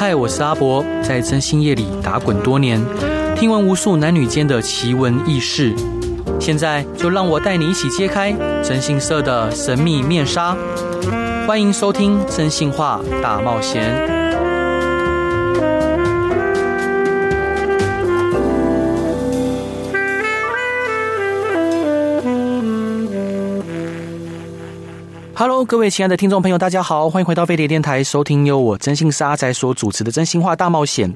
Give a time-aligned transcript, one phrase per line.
[0.00, 2.82] 嗨，我是阿伯，在征信业里打滚多年，
[3.36, 5.74] 听闻无数男女间的奇闻异事。
[6.40, 8.32] 现在就让我带你一起揭开
[8.64, 10.56] 征信社的神秘面纱。
[11.46, 13.94] 欢迎收听《征信话大冒险》。
[25.66, 31.12] 各位亲爱的听众朋友，大家好，欢迎回到飞碟电台，收听由我真心是阿宅所主持的《真心话大冒险》。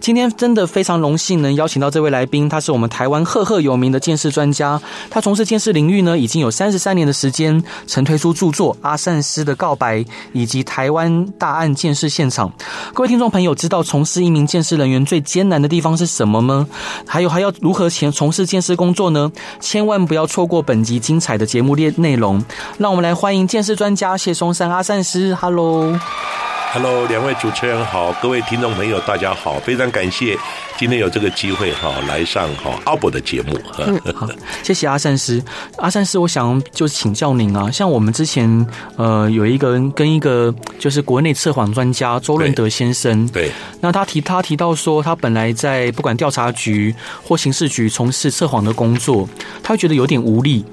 [0.00, 9.98] 今天真的非常荣幸能邀请到这位来宾，他是我们台湾赫赫有名的鉴识专家，他从事鉴识领域呢已经有三十三年的时间，曾推出著作《阿善师的告白》
[10.32, 12.48] 以及《台湾大案鉴识现场》。
[12.92, 16.66] 各位听众朋友，知道从事一名鉴识人员最艰难的地方是什么吗？
[17.06, 19.32] 还有还要如何前从事鉴识工作呢？
[19.60, 22.44] 千万不要错过本集精彩的节目列内容。
[22.78, 30.36] 让我们来欢迎鉴识专家谢松山阿善师，Hello，Hello，两位主持人好，各位听众朋友大家好，非常感谢
[30.78, 33.58] 今天有这个机会哈来上哈阿伯的节目。
[33.78, 34.28] 嗯，好，
[34.62, 35.42] 谢谢阿善师。
[35.78, 43.50] 阿善师，我想就请教您啊，像我们之前呃有一个人跟一个就是国内测谎专家周润德先生，对，
[43.80, 49.28] 那他提他提到说，他本来在不管调查局或刑事局从事测谎的工作，
[49.62, 50.64] 他会觉得有点无力。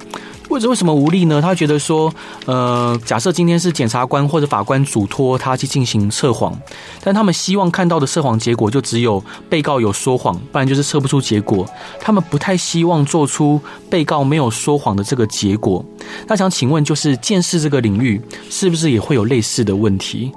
[0.54, 1.42] 或者为什么无力呢？
[1.42, 2.14] 他觉得说，
[2.46, 6.56] 呃，假设今天是检察官或者法官嘱托他去进行测谎，
[7.04, 11.68] 但他们希望看到的测谎结果就只有被告有说谎，不然就是测不出结果。
[12.00, 13.60] 他们不太希望做出
[13.90, 15.84] 被告没有说谎的这个结果。
[16.28, 20.32] 那想请问，就是鉴识这个领域是不是也会有类似的问题？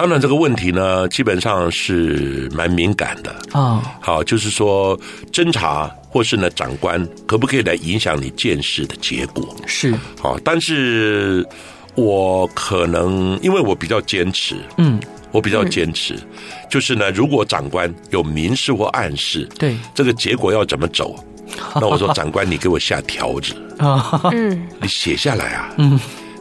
[0.00, 3.82] 当然，这个问题呢，基本上是蛮敏感的啊。
[4.00, 4.98] 好，就是说
[5.30, 5.94] 侦查。
[6.12, 9.54] 或是呢，长官可不可以来影响你见识的结果？
[9.64, 11.46] 是，好，但是
[11.94, 14.98] 我可能因为我比较坚持，嗯，
[15.30, 16.20] 我比较坚持，嗯、
[16.68, 21.14] 就是呢，如果长官有明示或暗示，对这个结果要怎么走，
[21.80, 26.00] 那我说长官，你给我下条子啊， 嗯，你写下来啊，嗯。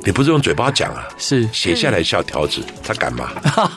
[0.09, 3.29] 你不是用嘴巴讲啊，是写下来下条子，他敢吗？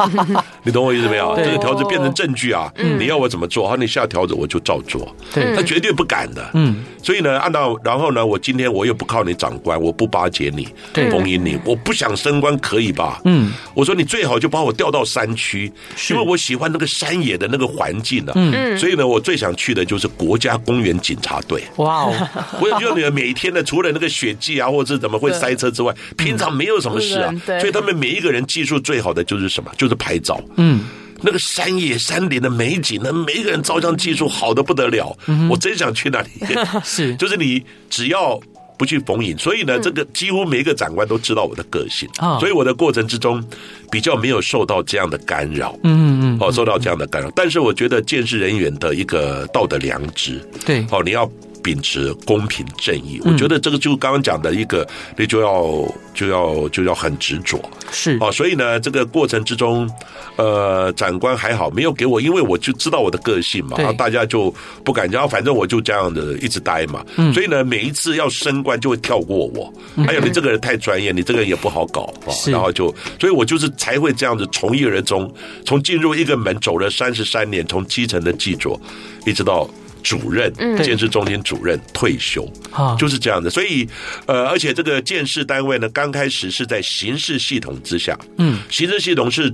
[0.64, 1.36] 你懂我意思没有？
[1.36, 2.72] 这个条子变成证据啊！
[2.98, 3.68] 你要我怎么做？
[3.68, 5.14] 好，你下条子我就照做。
[5.34, 6.50] 对，他绝对不敢的。
[6.54, 13.20] 嗯，所以呢，按照然后呢，我今天我又不靠你长官，我不巴结你，逢迎你，我不想升官，可以吧？
[13.26, 15.70] 嗯，我说你最好就把我调到山区，
[16.08, 18.32] 因为我喜欢那个山野的那个环境啊。
[18.36, 21.62] 嗯，所以呢，我最想去的就是国家公园警察队。
[21.76, 22.28] 哇哦！
[22.58, 29.70] 我觉得你们每天呢，除了那个雪季啊，或者是怎么会塞车之外，平常没有什么事啊，所以他们每一个人技术最好的就是什么？
[29.76, 30.40] 就是拍照。
[30.56, 30.84] 嗯，
[31.20, 35.16] 那个山野山林的美景，那每一个人照相技术好的不得了。
[35.50, 36.28] 我真想去那里。
[36.84, 38.40] 是， 就是你只要
[38.78, 43.42] 不去逢迎，所以呢，这个几乎每一个长官都知道我的个性啊，所以我的过程之中
[43.90, 45.78] 比较没有受到这样的干扰。
[45.84, 51.30] 嗯嗯，哦，受到这样的干扰，但是我觉得鉴识人员的一个道德良知，对，哦，你要。
[51.62, 54.86] 秉持公平正义，我觉得这个就刚刚讲的一个，
[55.16, 55.64] 你就要
[56.12, 58.30] 就要就要很执着，是哦。
[58.32, 59.88] 所以呢，这个过程之中，
[60.36, 64.52] 呃，长官还好没有给我，因为我就知道我的个性嘛，然后大家就
[64.84, 67.04] 不敢讲，反正我就这样的一直待嘛。
[67.32, 69.72] 所以呢，每一次要升官就会跳过我。
[70.04, 72.34] 还有你这个人太专业，你这个人也不好搞啊。
[72.46, 75.32] 然后就，所以我就是才会这样子从一而终，
[75.64, 78.70] 从进入一个门走了三十三年，从基层的记者
[79.24, 79.68] 一直到。
[80.02, 80.52] 主任，
[80.82, 82.46] 建设中心主任退休，
[82.98, 83.48] 就是这样的。
[83.48, 83.88] 所以，
[84.26, 89.52] 呃，而且这个建设单位呢，刚开始是在刑事系统之下，嗯，刑事系统是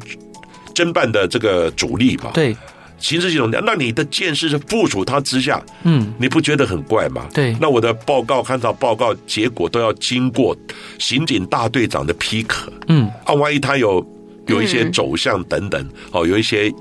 [0.75, 2.57] 侦办的这个主力嘛，对，
[2.99, 7.27] 刑事系统，那你的鉴识是附属他之下，嗯，你不觉得很怪吗？
[7.33, 10.57] 对，那我的报告看到报告结果都要经过
[10.99, 14.05] 刑警大队长的批可，嗯，啊，万一他有。
[14.49, 16.73] 有一些走向等等，哦，有一些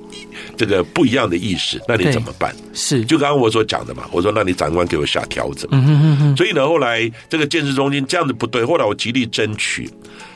[0.57, 2.55] 这个不一样的意识，那你怎么办？
[2.73, 5.67] 是，就刚刚我所讲的嘛，我说那你长官给我下条子。
[5.71, 6.37] 嗯哼哼哼。
[6.37, 9.89] 所以呢，后来这个建设中心这样子不对，后来我极力争取，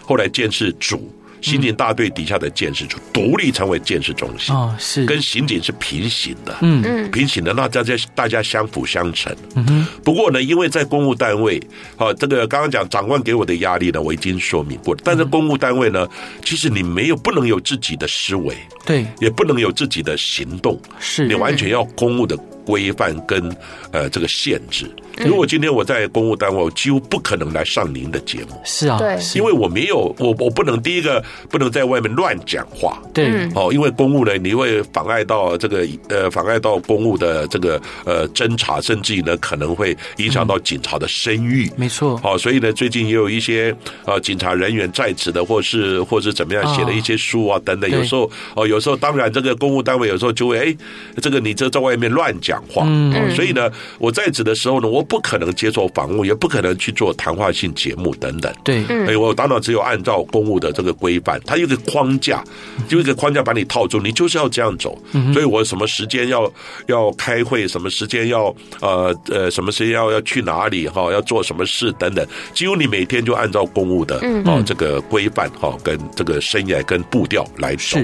[0.05, 1.11] 后来建设组。
[1.41, 5.05] 刑警大队底下的鉴识组独立成为鉴识中心，哦，是。
[5.05, 6.81] 跟刑警是平行的，嗯。
[6.85, 9.35] 嗯，平行的，那大家大家相辅相成。
[9.55, 9.85] 嗯。
[10.03, 11.61] 不过呢，因为在公务单位，
[11.97, 15.01] 啊，这个刚刚讲长官给我的压力呢，我已经说明过了。
[15.03, 16.07] 但是公务单位呢，
[16.45, 18.55] 其实你没有不能有自己的思维，
[18.85, 21.27] 对，也不能有自己的行动，是。
[21.27, 22.37] 你完全要公务的
[22.71, 23.53] 规范跟
[23.91, 24.89] 呃这个限制。
[25.25, 28.59] 如果今天我在公务单位，我几乎不可能来上您的节目。
[28.63, 32.97] 是啊，对，因为我没有，我我不能第一个不能在外面乱讲话。
[33.13, 41.69] 对，哦，因为公务呢，你会妨碍到这个呃，妨碍到公务的这个呃侦查，甚至于呢，可能会影响到警察的声誉。
[41.75, 42.15] 没错。
[42.17, 43.75] 好，所以呢，最近也有一些
[44.05, 47.91] 呃警察人员在职的，或是或是怎么样写了一些书啊等等。
[47.91, 50.75] 有时候哦，有时候当然这个公务单位有时候就会哎，
[51.21, 52.83] 这个你这在外面乱讲话。
[52.85, 53.33] 嗯。
[53.35, 53.69] 所以呢，
[53.99, 58.53] 我在职的时候呢，我不可能接受访问，也不可能去做谈话性节目等等。
[58.63, 58.83] 对。
[59.07, 62.43] 哎，我当然只有按照公务的这个规范，它有个框架，
[62.87, 64.97] 就一个框架把你套住，你就是要这样走。
[65.33, 66.51] 所以我什么时间要
[66.87, 77.97] 要开会，什么时间要呃呃什么时间要要去哪里哈，要做什么事等等，几乎你每天就按照公务的哦这个规范哈跟这个生涯跟步调来走。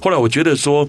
[0.00, 0.88] 后来我觉得说。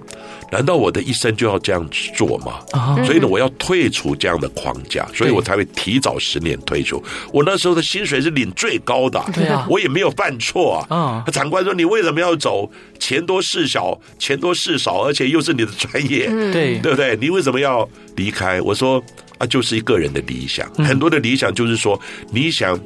[0.54, 1.84] 难道我的一生就要这样
[2.16, 2.60] 做吗？
[3.04, 7.04] 所以呢，我要退出这样的框架，所以我才会提早十年退出。
[7.32, 11.26] 我那时候的薪水是领最高的，对啊，我也没有犯错啊。
[11.32, 12.70] 长官说：“你为什么要走？
[13.00, 17.18] 钱多事小，钱多事少，而且又是你的专业，对对不对？
[17.20, 19.04] 你为什么要离开？”我说
[19.40, 22.00] ：“啊，就是一个人的理想，很多的理想就是说，
[22.32, 22.80] 你想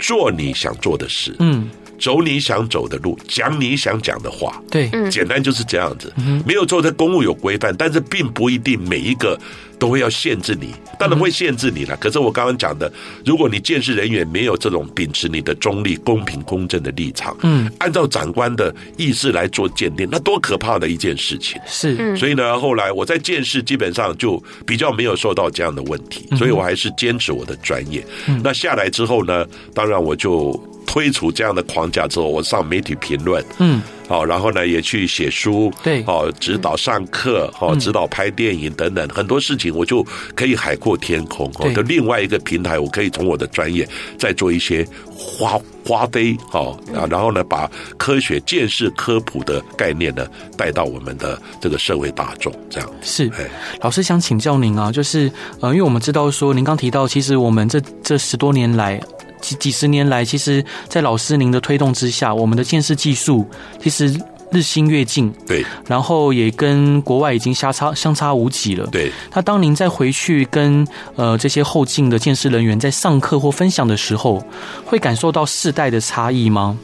[0.00, 1.68] 做你想做的事，嗯。”
[1.98, 6.12] 走你想走的路，讲你想讲的话，对，简单就是这样子。
[6.46, 9.38] 没有做在公务有规范，但是并不一定每一个
[9.78, 11.96] 都会要限制你，当然会限制你了。
[11.96, 12.90] 可是我刚刚讲的，
[13.24, 21.60] 如果你见识人员没有这种秉持你的中立、公平、公正的立场，嗯，按照长官的意思来做鉴定，那多可怕的一件事情。
[21.66, 28.06] 是，所以呢，后来我在见识基本上就比较没有受到这样的问题，所以我还是坚持我的专业。
[28.42, 29.44] 那下来之后呢，
[29.74, 30.58] 当然我就。
[30.98, 40.04] 推出这样的框架之后，我上媒体评论，嗯，好，然后呢也去写书，对，哦，指导上课，哦，指导拍电影等等，很多事情我就
[40.34, 41.48] 可以海阔天空。
[41.60, 44.84] 哦，的另外一个平台，我可以从我的专业再做一些
[45.16, 45.56] 花
[45.86, 53.30] 花飞，好啊，然后呢把科学见识科普的概念呢带到我们的这个社会大众，这样是。
[53.38, 53.48] 哎
[53.80, 55.30] 老师想请教您啊，就是
[55.60, 59.00] 呃，因为我们知道说您刚提到，其实我们这这十多年来。
[59.40, 63.48] 几几十年来，其实，在老师您的推动之下，我们的鉴识技术
[63.82, 64.18] 其实
[64.50, 65.32] 日新月进。
[65.46, 68.86] 对，然后也跟国外已经相差相差无几了。
[68.88, 70.86] 对，那当您再回去跟
[71.16, 74.44] 呃这些后进的鉴识人员在上课或分享的时候，
[74.84, 76.78] 会感受到世代的差异吗？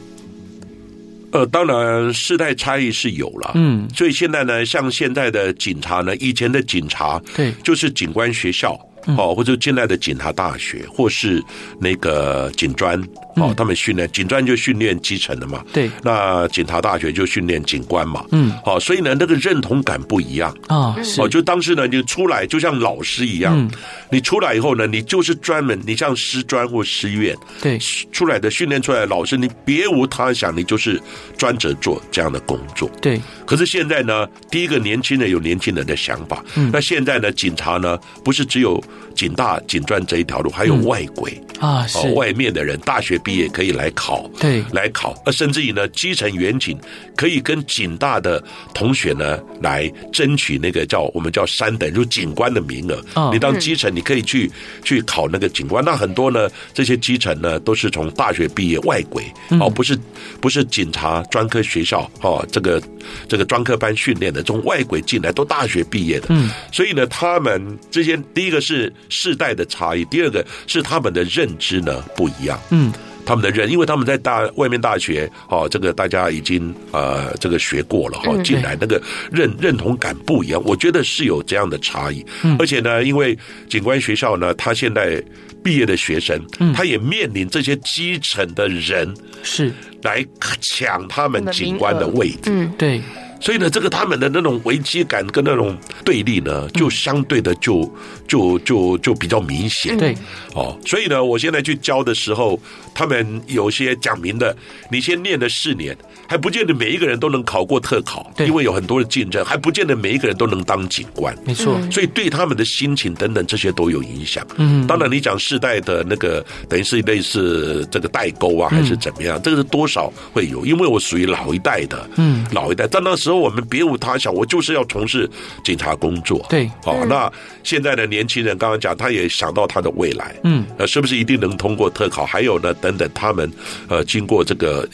[1.31, 3.51] 呃，当然世代差异是有了。
[3.55, 8.79] 嗯，所以现在呢，像现在的警察呢，以前的警察对，就是警官学校。
[9.17, 11.43] 哦，或者进来的警察大学，或是
[11.79, 12.99] 那个警专，
[13.35, 15.63] 哦，他们训练警专就训练基层的嘛。
[15.71, 18.25] 对，那警察大学就训练警官嘛。
[18.31, 20.95] 嗯，好，所以呢，那个认同感不一样啊。
[21.17, 23.69] 哦，就当时呢，你出来就像老师一样，
[24.09, 27.77] 你出来以后呢，你就是专门，你像师专或师院，对，
[28.11, 30.99] 出来的训练出来的老师，你别无他想，你就是
[31.37, 32.89] 专职做这样的工作。
[33.01, 33.21] 对。
[33.45, 36.43] 可是现在呢，第一个年轻人有年轻人的想法。
[36.55, 36.71] 嗯。
[36.73, 38.83] 那现在呢，警察呢，不是只有。
[39.15, 41.97] 警大、警专这一条路，还有外鬼、嗯、啊，是。
[42.13, 46.77] 外面的人大学毕业可以来考，对，来考，呃，甚至于呢，基层远警
[47.15, 48.43] 可以跟警大的
[48.73, 53.01] 同学呢来争取那个叫我们叫三等，就是警官的名额。
[53.13, 55.83] 哦、你当基层，你可以去、嗯、去考那个警官。
[55.83, 59.23] 那很多呢，这些基层呢都是从大学毕业外轨，
[59.61, 59.97] 哦，不是
[60.41, 62.81] 不是警察专科学校哦，这个
[63.29, 66.27] 这个专科班训练的，从外鬼进来都大学毕业的。
[66.29, 68.84] 嗯，所以呢，他们这些第一个是。
[69.09, 72.59] 世代的差异，第二个是他们的认知呢不一样。
[72.69, 72.91] 嗯，
[73.25, 79.01] 他们的认，因为他们在大外面大学，哦，这个大家已经呃这个学过了，哈，进来那个
[79.31, 80.61] 认认同感不一样。
[80.63, 82.25] 我觉得是有这样的差异。
[82.59, 83.37] 而且呢，因为
[83.69, 85.21] 警官学校呢，他现在
[85.63, 86.39] 毕业的学生，
[86.73, 89.11] 他也面临这些基层的人
[89.41, 89.73] 是
[90.03, 90.23] 来
[90.61, 92.51] 抢他们警官的位置。
[92.51, 93.01] 嗯，对。
[93.45, 97.87] 所以呢，这个他们的那种危机感跟那种对立呢，就相对的就
[98.27, 99.95] 就就就比较明显。
[99.99, 100.15] 对，
[100.55, 102.59] 哦，所以呢，我现在去教的时候，
[102.95, 104.57] 他们有些讲明的，
[104.89, 105.95] 你先念了四年，
[106.27, 111.37] 还不见得每一个人都能考过特考，因为有很多的竞争，还不见得每一个人都能当警官。
[111.45, 114.43] 没错，所以对他们的心情等等这些都有影响。
[114.57, 125.29] 嗯，当然你讲世代的那个等于是类似这个代沟啊，还是怎么样，这个是多少会有，因为我属于老一代的，嗯，老一代，但那时候我们别无他想，我就是要从事
[125.63, 126.45] 警察工作。
[126.49, 127.31] 对，好，那
[127.63, 132.25] 现在的年轻人刚刚讲，他也想到他的未来，嗯，呃，是不是一定能通过特考？
[132.25, 133.51] 还有呢，等等，他们
[133.87, 134.87] 呃，经过这个。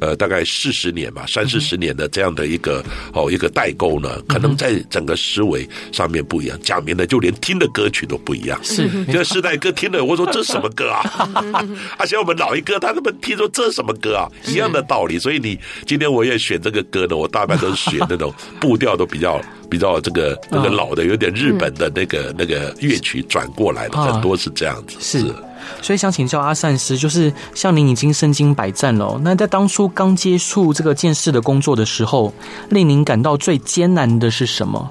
[0.00, 6.58] 呃，大概四十年吧，三四十年的这样的一个哦一个代沟呢，可能在整个思维上面不一样。
[6.62, 8.58] 讲明了，就连听的歌曲都不一样。
[8.62, 11.02] 是，这个世代歌听了，我说这什么歌啊？
[11.98, 14.26] 而且我们老一哥，他们听说这什么歌啊？
[14.46, 15.18] 一样的道理。
[15.18, 19.40] 所以你今天我也选这个歌呢，我大半都是选那种 步调都比较
[19.70, 24.96] 比较这个那个老的，有点日本的那个那个乐曲转过来的，很多是这样子。
[25.00, 25.34] 是。
[25.82, 32.32] 所以想请教阿善师，就是像您已经身经百战了，那在当初刚接触这个建设的工作的时候，
[32.68, 34.90] 令您感到最艰难的是什么？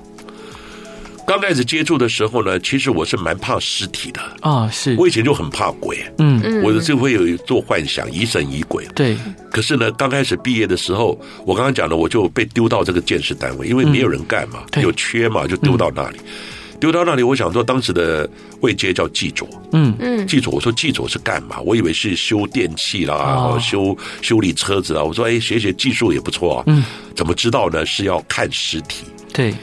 [1.28, 4.20] 刚开始接触的时候呢，其实我是蛮怕尸体的。
[4.42, 4.96] 啊，是。
[4.98, 6.42] 我以前就很怕鬼，嗯。
[6.44, 8.84] 嗯，我就会有做幻想，疑神疑鬼。
[8.96, 9.16] 对，
[9.52, 16.18] 可是呢，刚开始毕业的时候，我刚刚讲的，我就被丢到这个建设单位，因为没有人干嘛，有缺嘛，就丢到那里。
[16.80, 18.30] 丢到那里，我想说，当时的
[18.62, 21.60] 位阶叫技佐，嗯嗯，技佐，我说技佐是干嘛？
[21.62, 25.04] 我以为是修电器啦，哦、修修理车子啊。
[25.04, 26.64] 我说，哎，学学技术也不错啊。
[26.68, 26.84] 嗯，
[27.16, 27.86] 怎么知道呢？
[27.86, 29.04] 是要看实体。
[29.34, 29.54] 对。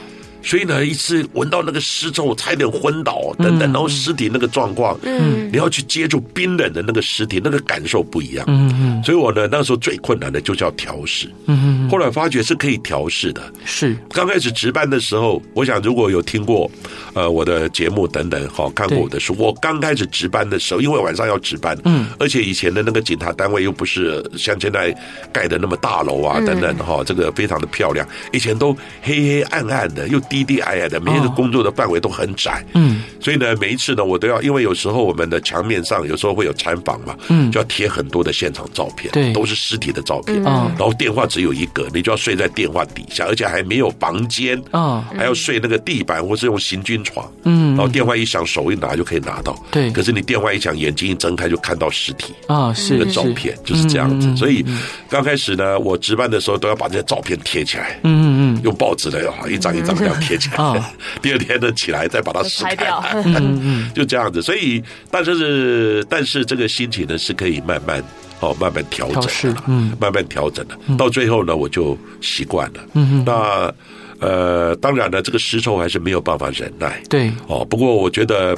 [0.47, 9.03] 所以呢，一次闻到那个尸臭，差点昏倒等等，然后尸体那个状况，嗯，你要去接触冰冷的那个尸体，那个感受不一样，嗯嗯。
[9.03, 11.89] 所以我呢，那时候最困难的就叫调试，嗯嗯。
[11.89, 13.93] 后来发觉是可以调试的，是。
[14.13, 16.71] 刚开始值班的时候，我想如果有听过
[17.13, 24.95] 呃我的节目等等，好看过我的书，我刚开始值班的时候，因为晚上要值班，嗯，而且以前的那个警察单位又不是像现在
[25.33, 30.36] 盖的那么大楼啊等等，哈，这个非常的漂亮，以前都黑黑暗暗的，又低。
[30.37, 54.63] 低低矮矮的，每一个工作的范围都很窄，嗯，所以呢，每一次呢，我都要，因为有时候我们的墙面上有时候会有参访嘛，嗯，就要贴很多的现场照片，对，都是尸体的照片，嗯，然后电话只有一个，你就要睡在电话底下，而且还没有房间，啊，还要睡那个地板或是用行军床，嗯，然后电话一响，手一拿就可以拿到，对，可是你电话一响，眼睛一睁开就看到尸体啊，是的照片就是这样子，所以
[55.09, 60.15] 刚开始呢，我值班的时候都要把这些照片贴起来，嗯嗯嗯，用报纸的啊，一张一张这样。
[60.27, 60.83] 贴起来，哦、
[61.21, 62.75] 第二天呢起来再把它撕开，
[63.95, 64.41] 就这样子。
[64.41, 68.03] 所以，但是是，但是这个心情呢是可以慢慢
[68.39, 69.21] 哦，慢慢调整
[69.53, 70.77] 的，嗯，慢慢调整的。
[70.97, 72.79] 到最后呢，我就习惯了。
[72.93, 73.73] 嗯，那
[74.19, 77.01] 呃，当然呢，这个尸臭还是没有办法忍耐。
[77.09, 78.57] 对，哦，不过我觉得。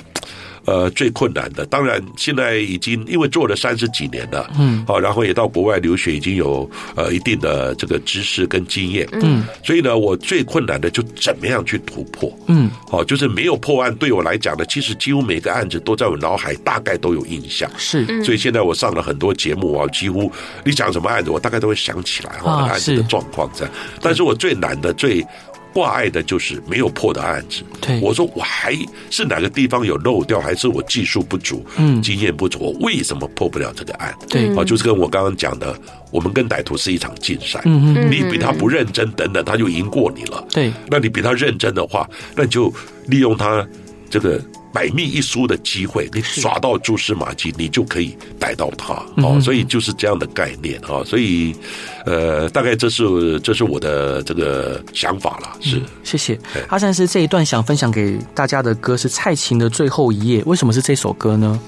[0.65, 20.31] 呃，最困难的，当然现在已经因为做了三十几年了，嗯，好，然后也到国外留学，已经有呃一定的这个知识跟经验，嗯，所以呢，我最困难的就怎么样去突破，嗯，好，就是没有破案，对我来讲呢，其实几乎每个案子都在我脑海大概都有印象，是，所以现在我上了很多节目啊，几乎
[20.63, 25.25] 你讲什么案子，我大概都会想起来哈，那个案子的状况这样，但是我最难的最。
[25.73, 27.63] 挂碍的就是没有破的案子。
[27.81, 28.75] 对，我说我还
[29.09, 34.13] 是哪个地方有漏掉，还是我技术不足，嗯，经验不足，我为什么破不了这个案？
[34.29, 35.79] 对，啊，就是跟我刚刚讲的，
[36.11, 40.45] 我们跟歹徒是一场竞赛，嗯嗯，你比他不认真，等等，他就赢过你了。
[40.51, 42.73] 对，那你比他认真的话，那你就
[43.07, 43.67] 利用他
[44.09, 44.41] 这个。
[44.71, 49.39] 百密一疏的机会，你耍到蛛丝马迹，你就可以逮到他哦。
[49.41, 51.03] 所以就是这样的概念啊。
[51.05, 51.55] 所以，
[52.05, 55.57] 呃，大概这是这是我的这个想法了。
[55.59, 61.59] 是，谢谢阿善师这一段想分享给大家的歌是蔡琴的《最后一夜》，为什么是这首歌呢？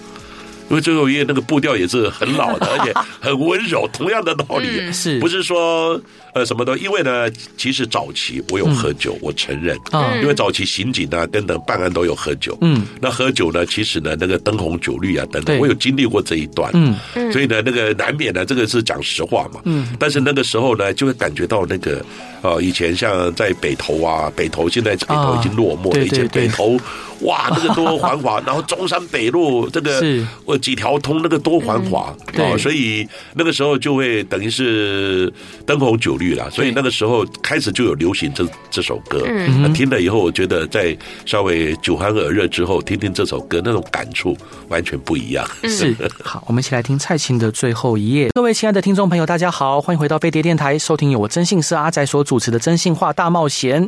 [0.71, 3.87] 因为最后一夜那个步调也是很老的， 而且很温柔。
[3.93, 5.19] 同样的道理，是。
[5.19, 6.01] 不是说？
[6.33, 16.95] 呃，什么的，因为呢，其实早期我有喝酒，嗯、我承认啊，因为早期刑警啊等等办案都有喝酒，嗯，那喝酒呢，其实呢，那个灯红酒绿啊等等，我有经历过这一段，嗯，
[17.33, 22.01] 所以呢，那个难免呢，这个是讲实话嘛，嗯，但是那个时候呢，就会感觉到那个，
[22.41, 26.79] 呃，以前像在北投啊，北投现在北投已经落寞了，啊、以前北投
[27.21, 35.31] 哇， 那个多繁华，然后中山北路 这个是呃几条通那个多繁华，对、哦，所以那个时候就会等于是
[35.65, 36.49] 灯红酒绿了。
[36.49, 44.35] 所以那个时候开始就有流行这这首歌，嗯，听了以后，我觉得在稍微酒酣耳热之后，听听这首歌，那种感触
[44.69, 45.47] 完全不一样。
[45.69, 48.27] 是，好，我们一起来听蔡琴的《最后一页》。
[48.33, 53.85] 各位亲爱的听众朋友，大家好，欢迎回到飞碟电台，收听由我真姓是阿仔所主持的《真性话大冒险》。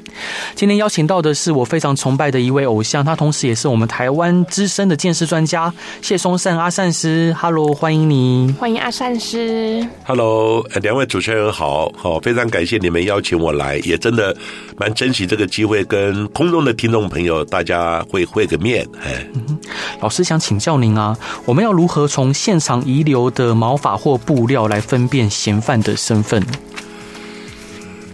[0.56, 7.34] 今天邀请到的是我非常崇拜的一位偶像，他同时也是我们台湾资深的鉴识专家谢松善阿善师。
[7.39, 9.88] Hello，欢迎你，欢迎阿善师。
[10.03, 12.20] Hello，两位主持人好，好。
[12.20, 14.36] 非常感谢你们邀请我来，也真的
[14.75, 18.86] 蛮珍惜这个机会，跟空中的听众朋友大家会会个面。
[19.01, 19.58] 哎、嗯，
[20.01, 26.44] 老师想请教您啊，我们要如何从现场遗留的毛发或布料来分辨嫌犯的身份？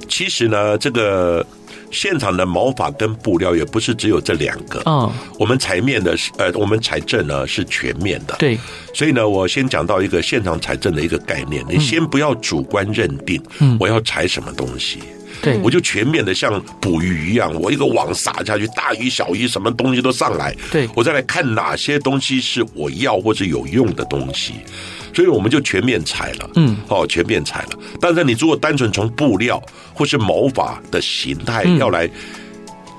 [0.07, 1.43] 其实呢，这个
[1.91, 4.81] 现场的毛发跟布料也不是只有这两个。
[4.85, 8.35] 嗯，我们采面的是呃，我们采证呢是全面的。
[8.39, 8.57] 对，
[8.93, 14.99] 所以呢，我先讲到一个现场采证的一个概念，你先不要主观认定，嗯，我要采什么东西。
[15.41, 20.53] 对，我就全面的像捕鱼一样，我一个网撒下去，大鱼小鱼什么东西都上来。
[20.69, 24.55] 对，我再来看哪些东西是我要或者有用的东西，
[25.13, 26.49] 所以我们就全面裁了。
[26.55, 27.79] 嗯，哦，全面裁了。
[27.99, 29.61] 但是你如果单纯从布料
[29.93, 32.09] 或是毛发的形态要来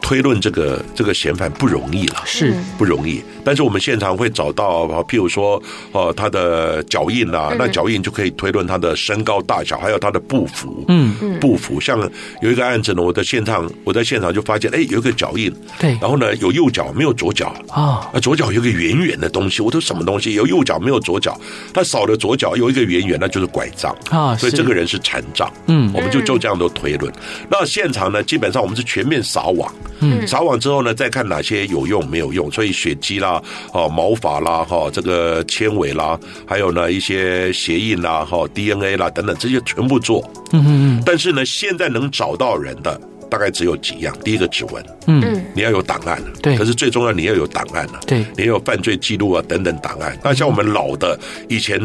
[0.00, 3.22] 推论这个这个嫌犯不容易了，是不容易。
[3.44, 10.84] 但是我们现场会找到，譬如说，哦，他的脚印啊，那脚印就可以推论他的身高大小，还有他的步幅。
[10.88, 11.80] 嗯嗯，步幅。
[11.80, 11.98] 像
[12.42, 15.52] 有一个案子呢，我在现场，我在现场就发现，哎，有一个脚印。
[15.78, 15.96] 对。
[16.00, 18.08] 然后呢，有右脚没有左脚啊？
[18.12, 20.34] 啊，左脚有一个圆圆的东西，我说什么东西？
[20.34, 21.38] 有右脚没有左脚？
[21.72, 24.36] 他少了左脚，有一个圆圆，那就是拐杖啊。
[24.36, 25.50] 所以这个人是残障。
[25.66, 27.12] 嗯，我们就就这样都推论。
[27.48, 29.72] 那现场呢，基本上我们是全面撒网。
[30.00, 32.50] 嗯，撒网之后呢，再看哪些有用没有用。
[32.50, 33.42] 所以血迹啦。
[33.72, 40.22] 哦，毛发啦，哈，这个纤维啦，还有呢一些鞋印啦，哈，DNA 啦等等，这些全部做。
[40.52, 41.02] 嗯嗯嗯。
[41.04, 44.16] 但是呢，现在能找到人的大概只有几样。
[44.24, 46.22] 第一个指纹，嗯，你要有档案。
[46.42, 46.56] 对。
[46.56, 48.00] 可是最重要，你要有档案了。
[48.06, 48.24] 对。
[48.36, 50.18] 你要有犯罪记录啊，等等档案。
[50.22, 51.80] 那像我们老的以前。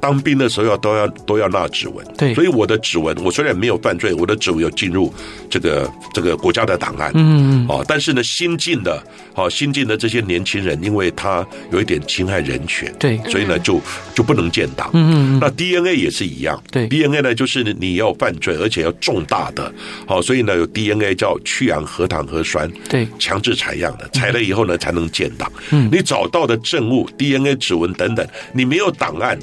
[0.00, 5.12] 当兵的时候要都要都要纳指纹，对，所以我的指纹，我虽然没有犯罪，我的指纹有进入
[5.48, 9.02] 这个这个国家的档案，嗯嗯，哦，但是呢，新进的，
[9.34, 13.80] 哦新进的这些年轻人，因为他有一点侵害人权，对，所以呢就
[14.14, 19.72] 就不能建档，嗯嗯，那 DNA 也是一样，对，DNA 呢就是你要犯罪，而且要重大的，
[20.06, 29.38] 好，所以呢有 DNA 叫去氧核糖核酸，对，强制采样的，采了以后呢才能建档，嗯，你找到的证物 DNA 指纹等等，你没有档案。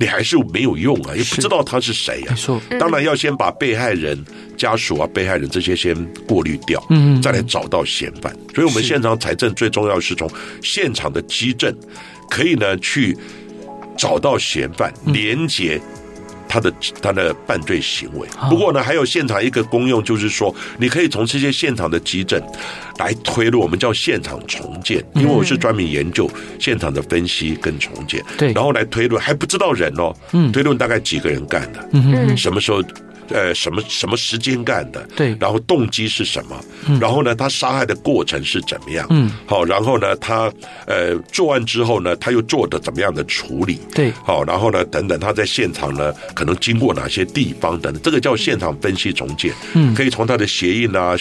[0.00, 2.36] 你还是没有用啊，也不知道他是谁啊。
[2.78, 4.22] 当然要先把被害人
[4.56, 5.94] 家属啊、被害人这些先
[6.26, 8.32] 过滤掉，嗯，再来找到嫌犯。
[8.54, 10.30] 所以我们现场财政最重要是从
[10.62, 11.74] 现场的基证，
[12.30, 13.16] 可以呢去
[13.96, 15.80] 找到嫌犯，连接。
[16.48, 22.42] 他的他的犯罪行为，不过呢，还有现场一个功用，就是说，你可以从这些现场的急诊
[22.98, 32.82] 来推论，我们叫现场重建，因为我是专门研究现场的分析跟重建，对，然后来推论，还不知道人哦，嗯，推论大概几个人干的，嗯，什么时候？
[33.30, 35.06] 呃，什么什么时间干的？
[35.16, 36.58] 对，然后动机是什么？
[36.86, 39.06] 嗯，然后呢，他杀害的过程是怎么样？
[39.10, 40.50] 嗯，好，然后呢，他
[40.86, 43.80] 呃作案之后呢，他又做的怎么样的处理？
[43.94, 49.52] 对，好，然后呢，等等，他在现场呢，可能经过哪些地方等等，这个叫现场分析重建。
[49.74, 51.14] 嗯，可以从他的鞋印啊、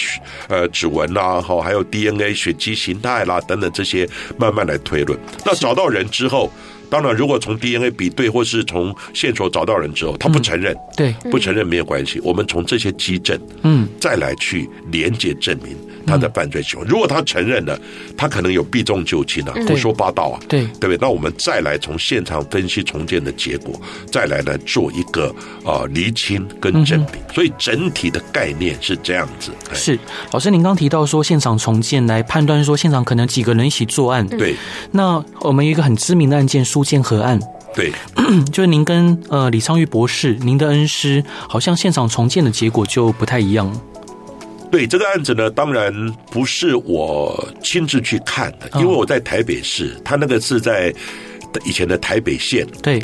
[0.48, 5.18] 呃指纹啊，好，还有 DNA 血迹形态啦等等这些慢慢来推论。
[5.46, 6.52] 那找到人之后。
[6.90, 12.20] 当然，如果从 DNA 比对，或是从线索找到人之后，他不承认，嗯、对，不承认没有关系。
[12.24, 15.76] 我们从这些基证，嗯，再来去连接证明
[16.08, 16.86] 他的犯罪行为。
[16.88, 17.80] 如果他承认了，
[18.18, 20.98] 他可能有避重就轻啊，胡说八道啊，对，对不对？
[21.00, 23.80] 那我们再来从现场分析重建的结果，
[24.12, 25.34] 再来呢做一个
[25.66, 27.10] 啊厘清跟证明。
[27.34, 29.52] 所以整体的概念是这样子。
[29.74, 30.00] 是
[30.32, 34.56] 老师，您刚提到说现场重建来判断说现场可能几个人一起作案，对。
[34.92, 36.58] 那我们有一个很知名的案件。
[36.68, 37.40] 苏建和案，
[37.74, 37.94] 对，
[38.52, 43.72] 就是您跟呃李昌钰博士，您的恩师，好像现场重建的结果就不太一样。
[44.72, 45.94] 对这个案子呢，当然
[46.32, 50.94] 不是我亲自去看的，因为我在台北市，他那个是在
[51.66, 53.02] 以前的台北县，对，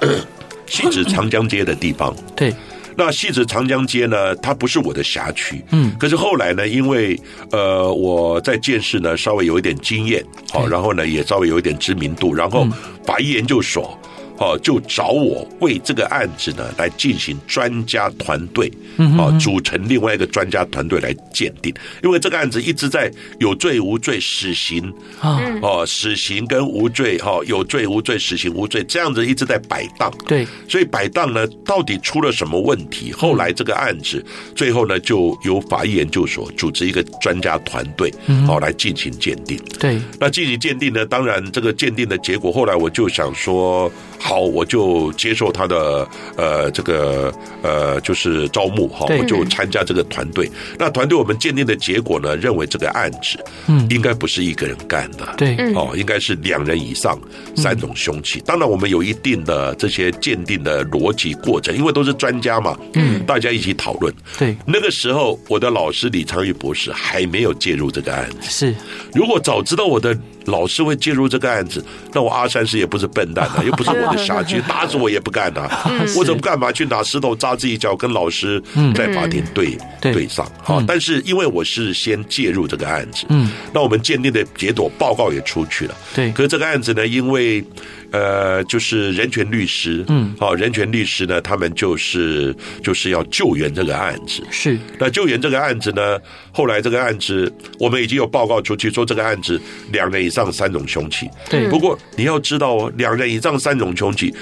[0.66, 2.54] 西子长江街的地方，对。
[2.96, 7.18] 那西子长江街呢，它不是我的辖区，嗯，可是后来呢，因为
[7.50, 12.66] 呃我在建市呢稍微有一点经验，好，然后呢也稍微有一点知名度，然后
[13.06, 13.98] 法医研究所。
[14.40, 18.72] 哦，就找我为这个案子呢来进行专家团队，
[19.18, 21.72] 哦，组成另外一个专家团队来鉴定，
[22.02, 30.10] 因为这个案子一直在有罪无罪、死刑啊，哦，死刑跟无罪，哈，有罪无罪、死刑无罪，这样子一直在摆荡。
[30.26, 33.12] 对，所以摆荡呢，到底出了什么问题？
[33.12, 34.24] 后来这个案子
[34.56, 38.10] 最后呢，就由法医研究所组织一个专家团队，
[38.48, 39.60] 哦，来进行鉴定。
[39.78, 43.92] 对，那进行鉴定呢，当然这个鉴定的结果，后来我就想说。
[44.20, 46.06] 好，我就接受他的
[46.36, 50.48] 呃这个呃就是招募哈，我就参加这个团队。
[50.78, 57.18] 那团队我们鉴定的结果呢，认为这个案子嗯应该不是一个人干的，对，哦应该是两人以上
[57.56, 58.40] 三种凶器。
[58.44, 64.14] 当然我们有一定的这些鉴定的逻辑过程，因为都是专家嘛，嗯，大家一起讨论。
[64.38, 68.36] 对，那个时候我的老师李昌钰博士还没有介入这个案子。
[68.42, 68.74] 是，
[69.14, 75.68] 如果早知道我的老师会介入这个案子，那我阿三师也不是笨蛋啊， 又不是我的下级， 打死我也不干啊！
[76.16, 78.62] 我怎么干嘛去拿石头扎自己脚，跟老师
[78.94, 80.50] 在法庭对对上？
[80.62, 86.30] 好，但是因为我是先介入这个案子，嗯，那我们鉴定的结果报告也出去了，对。
[86.32, 87.64] 可是这个案子呢，因为
[88.12, 94.78] 呃，就是人权律师，嗯，好，人权律师呢，他们就是就是要救援这个案子，是。
[94.98, 96.18] 那救援这个案子呢，
[96.52, 99.60] 后来这个案子我们已经有报告出去，说这个案子
[99.92, 101.68] 两人以上三种凶器，对。
[101.68, 104.34] 不过你要知道哦，两人以上三种凶器。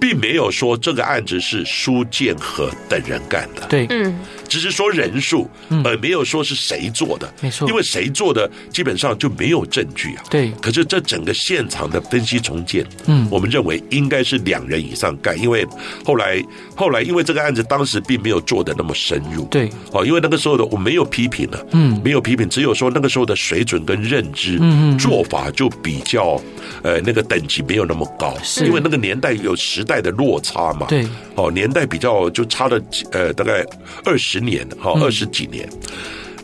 [0.00, 4.12] 并没有说这个案子是苏建和等人干的，对，嗯，
[4.52, 5.48] 只是说人数，
[5.82, 10.50] 而没有说是谁做的，没错，因为谁做的基本上就没有证据啊，对。
[10.60, 15.66] 可是这整个现场的分析重建，嗯，我们认为应该是两人以上干，因为
[16.04, 16.44] 后来
[16.76, 26.38] 后来因为这个案子当时并没有做的那么深入，对，哦，因为那个时候的我没有批评了，嗯，没有批评，只有说那个时候的水准跟认知，嗯，做法就比较，
[26.82, 28.66] 呃，那个等级没有那么高，是。
[28.66, 30.02] 因为那个年代有时代。
[30.02, 32.76] 的落差嘛，对，哦，年代比较就差了
[33.12, 33.64] 呃，大概
[34.04, 35.68] 二十年，哈，二十几年，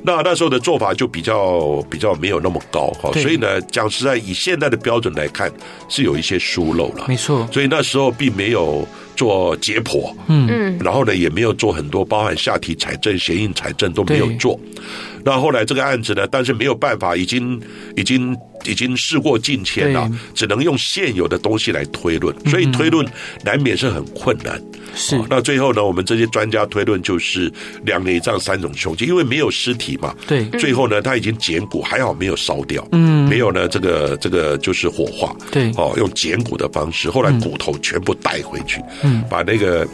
[0.02, 5.52] 那那时候的做法就比较比较没有那么高，哈，所以呢，讲实在，以现在的标准来看，
[5.88, 10.46] 是有一些疏漏了，没错，所以那时候并没有做解剖，嗯。
[10.48, 14.58] 嗯，然后呢，也没有做很多，包含下体财政、鞋印财政都没有做。
[15.24, 17.60] 那后来这个案子呢，但是没有办法，已经
[17.96, 18.34] 已经
[18.64, 23.04] 已经事过境迁了，只能用现有的东西来推论，所以推论
[23.44, 24.62] 难免是很困难。
[24.98, 27.50] 是、哦，那最后呢，我们这些专家推论就是
[27.84, 30.12] 两年以上三种凶器，因为没有尸体嘛。
[30.26, 30.44] 对。
[30.58, 32.86] 最后呢，他已经捡骨，还好没有烧掉。
[32.92, 33.28] 嗯。
[33.28, 35.34] 没有呢，这个这个就是火化。
[35.52, 35.70] 对。
[35.76, 38.82] 哦，用捡骨的方式，后来骨头全部带回去。
[39.04, 39.22] 嗯。
[39.30, 39.86] 把那个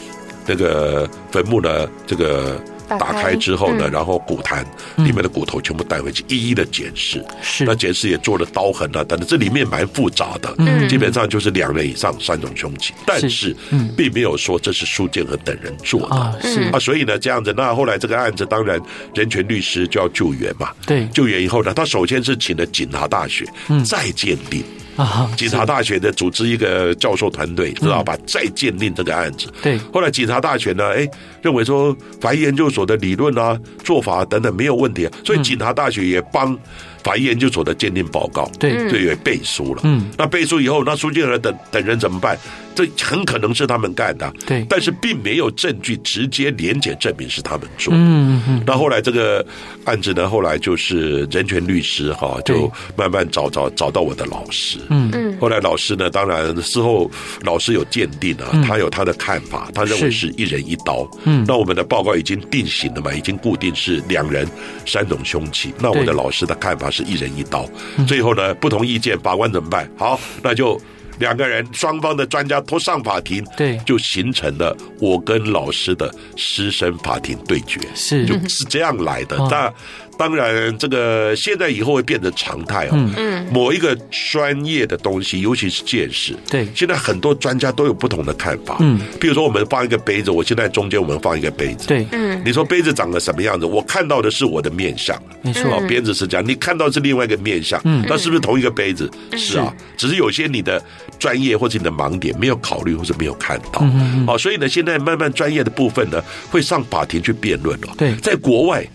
[0.46, 2.58] 那个坟墓呢，这个。
[2.88, 4.64] 打开之后呢，然后骨坛
[4.96, 7.24] 里面的骨头全部带回去，一一的检视。
[7.42, 10.54] 是，那检视也做了刀痕啊等等，这里面蛮复杂的。
[10.58, 13.56] 嗯，基本上就是两人以上三种凶器，但是
[13.96, 16.34] 并没有说这是苏建和等人做的啊。
[16.42, 18.80] 是啊，所以呢，这样子，那后来这个案子当然
[19.14, 20.70] 人权律师就要救援嘛。
[20.86, 23.46] 对，救援以后呢，他首先是请了警察大学
[23.84, 24.62] 再鉴定。
[24.96, 25.30] 啊！
[25.36, 28.16] 警察大学的组织一个教授团队，知道吧？
[28.26, 29.52] 再鉴定这个案子。
[29.62, 29.78] 对。
[29.92, 31.08] 后来警察大学呢，哎，
[31.42, 36.58] 认为说法医研究所的理论啊、做法等等没有问题啊，所以警察大学也帮。
[37.04, 39.82] 法医研究所的鉴定报告，对，对，也背书了。
[39.84, 42.34] 嗯，那背书以后，那苏建和等等人怎么办？
[42.74, 44.32] 这很可能是他们干的。
[44.46, 47.98] 对，但是并没有证据直接连检证明是他们做的。
[48.00, 48.62] 嗯嗯。
[48.66, 49.44] 那后来这个
[49.84, 54.78] 案子呢，后来就是人权律师哈，就慢慢找找找到我的老师。
[54.88, 55.36] 嗯嗯。
[55.40, 57.10] 后来老师呢，当然事后
[57.42, 61.06] 老师有鉴定啊，他有他的看法，他认为是一人一刀。
[61.24, 61.44] 嗯。
[61.46, 63.12] 那我们的报告已经定型了嘛？
[63.12, 64.48] 已经固定是两人
[64.86, 65.74] 三种凶器。
[65.78, 66.84] 那我的老师的看法。
[66.94, 67.68] 是一人一刀，
[68.06, 69.90] 最后呢，不同意见，法官怎么办？
[69.96, 70.80] 好，那就
[71.18, 79.36] 两个人双方的专家都上法庭，对，就形成了我跟老师的师生法庭对决，是就是这样来的。
[79.50, 79.72] 那。
[80.16, 82.90] 当然，这个现在以后会变成常态哦。
[83.16, 88.76] 嗯，某一个专业的东西，尤其是见识，对，现在很多专家都有不同的看法。
[88.80, 93.66] 嗯，比如说我们放一个杯子，我现在中间我们放一个杯子，对，嗯，你说杯子长得什么样子？
[93.66, 99.10] 我看到的是我的面相，没错，杯子是这样，你看到是另外一个面相，嗯，那是不是同一个杯子？
[99.36, 100.82] 是啊，只是有些你的
[101.18, 107.88] 专业或者你的盲点没有考虑或者没有看到，嗯，好，所以呢，现在慢慢专业的部分呢，会上法庭去辩论了。
[107.98, 108.86] 对，在国外。